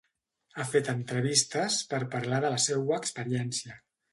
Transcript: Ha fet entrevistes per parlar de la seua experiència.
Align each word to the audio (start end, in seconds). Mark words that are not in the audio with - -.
Ha 0.55 0.63
fet 0.69 0.87
entrevistes 0.93 1.77
per 1.93 2.01
parlar 2.17 2.41
de 2.47 2.51
la 2.57 2.63
seua 2.67 2.99
experiència. 3.01 3.79